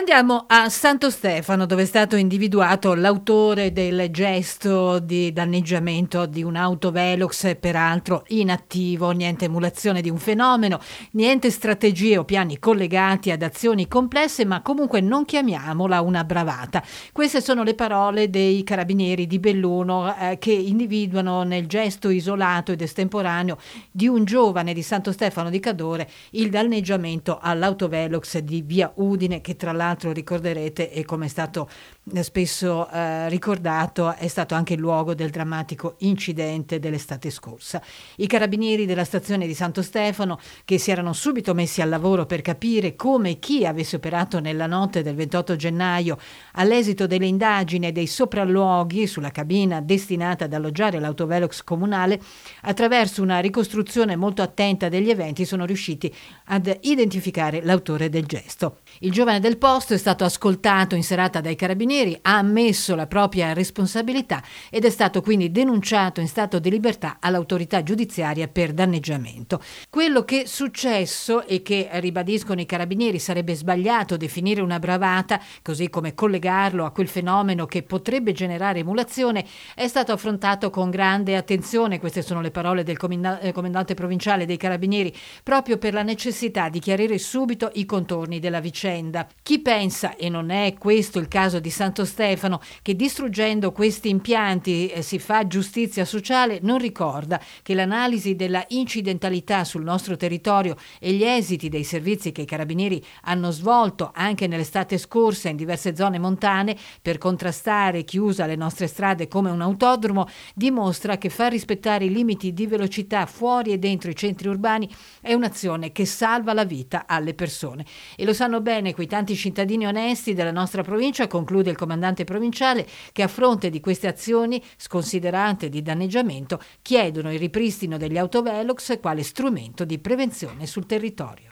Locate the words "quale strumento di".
129.00-129.98